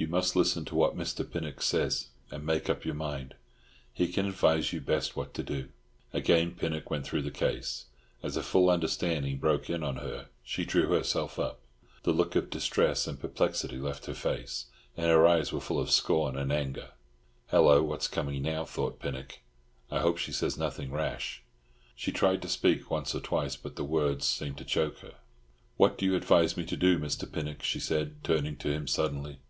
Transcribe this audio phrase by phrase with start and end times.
[0.00, 1.28] "You must listen to what Mr.
[1.28, 3.34] Pinnock says, and make up your mind.
[3.92, 5.70] He can advise you best what to do."
[6.12, 7.86] Again Pinnock went through the case.
[8.22, 11.58] As a full understanding broke in on her, she drew herself up;
[12.04, 14.66] the look of distress and perplexity left her face,
[14.96, 16.90] and her eyes were full of scorn and anger.
[17.48, 19.40] "Hello, what's coming now?" thought Pinnock.
[19.90, 21.42] "I hope she says nothing rash."
[21.96, 25.14] She tried to speak once or twice, but the words seemed to choke her.
[25.76, 27.30] "What do you advise me to do, Mr.
[27.30, 29.40] Pinnock?" she said, turning to him suddenly.